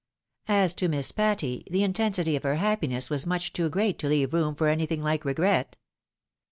As 0.47 0.73
to 0.73 0.87
Miss 0.87 1.11
Patty, 1.11 1.63
the 1.69 1.83
intensity 1.83 2.35
of 2.35 2.41
her 2.41 2.55
happiness 2.55 3.11
was 3.11 3.27
much 3.27 3.53
too 3.53 3.69
great 3.69 3.99
to 3.99 4.07
leave 4.09 4.33
room 4.33 4.55
for 4.55 4.67
anything 4.67 5.01
hke 5.01 5.23
regret. 5.23 5.77